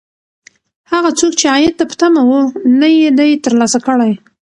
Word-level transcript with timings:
هغه 0.91 1.09
څوک 1.19 1.33
چې 1.39 1.45
عاید 1.53 1.73
ته 1.79 1.83
په 1.89 1.95
تمه 2.01 2.21
و، 2.25 2.31
نه 2.79 2.87
یې 2.97 3.09
دی 3.17 3.31
ترلاسه 3.45 3.79
کړی. 3.85 4.11